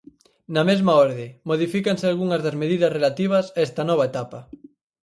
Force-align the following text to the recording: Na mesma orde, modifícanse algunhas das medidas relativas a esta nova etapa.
Na 0.53 0.61
mesma 0.69 0.93
orde, 1.05 1.25
modifícanse 1.49 2.05
algunhas 2.07 2.43
das 2.45 2.59
medidas 2.61 2.93
relativas 2.97 3.45
a 3.49 3.59
esta 3.67 3.81
nova 3.89 4.07
etapa. 4.11 4.39